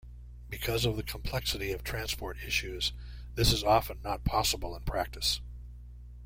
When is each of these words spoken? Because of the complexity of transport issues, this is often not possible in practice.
Because 0.49 0.83
of 0.83 0.95
the 0.97 1.03
complexity 1.03 1.71
of 1.71 1.83
transport 1.83 2.37
issues, 2.43 2.91
this 3.35 3.51
is 3.51 3.63
often 3.63 4.01
not 4.01 4.23
possible 4.23 4.75
in 4.75 4.81
practice. 4.81 5.41